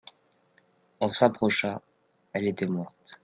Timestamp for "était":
2.47-2.65